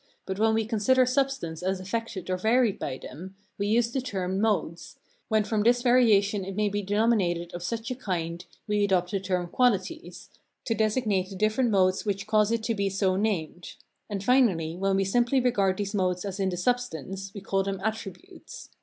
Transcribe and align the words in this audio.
But 0.25 0.39
when 0.39 0.55
we 0.55 0.65
consider 0.65 1.05
substance 1.05 1.61
as 1.61 1.79
affected 1.79 2.27
or 2.31 2.37
varied 2.37 2.79
by 2.79 2.97
them, 2.97 3.35
we 3.59 3.67
use 3.67 3.91
the 3.91 4.01
term 4.01 4.41
modes; 4.41 4.97
when 5.27 5.43
from 5.43 5.61
this 5.61 5.83
variation 5.83 6.43
it 6.43 6.55
may 6.55 6.69
be 6.69 6.81
denominated 6.81 7.53
of 7.53 7.61
such 7.61 7.91
a 7.91 7.95
kind, 7.95 8.43
we 8.67 8.83
adopt 8.83 9.11
the 9.11 9.19
term 9.19 9.45
qualities 9.47 10.31
[to 10.65 10.73
designate 10.73 11.29
the 11.29 11.35
different 11.35 11.69
modes 11.69 12.03
which 12.03 12.25
cause 12.25 12.51
it 12.51 12.63
to 12.63 12.73
be 12.73 12.89
so 12.89 13.15
named]; 13.15 13.75
and, 14.09 14.23
finally, 14.23 14.75
when 14.75 14.95
we 14.95 15.03
simply 15.05 15.39
regard 15.39 15.77
these 15.77 15.93
modes 15.93 16.25
as 16.25 16.39
in 16.39 16.49
the 16.49 16.57
substance, 16.57 17.31
we 17.35 17.41
call 17.41 17.61
them 17.61 17.79
attributes. 17.83 18.71